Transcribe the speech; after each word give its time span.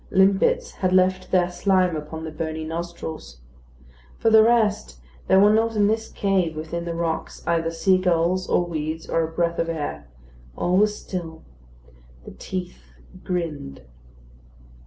Limpets 0.09 0.71
had 0.77 0.93
left 0.93 1.29
their 1.29 1.51
slime 1.51 1.95
upon 1.95 2.23
the 2.23 2.31
bony 2.31 2.63
nostrils. 2.63 3.37
For 4.17 4.31
the 4.31 4.41
rest, 4.41 4.99
there 5.27 5.39
were 5.39 5.53
not 5.53 5.75
in 5.75 5.85
this 5.85 6.09
cave 6.11 6.55
within 6.55 6.85
the 6.85 6.95
rocks 6.95 7.45
either 7.45 7.69
sea 7.69 7.99
gulls, 7.99 8.49
or 8.49 8.65
weeds, 8.65 9.07
or 9.07 9.21
a 9.21 9.31
breath 9.31 9.59
of 9.59 9.69
air. 9.69 10.07
All 10.57 10.75
was 10.77 10.99
still. 10.99 11.43
The 12.25 12.31
teeth 12.31 12.81
grinned. 13.23 13.81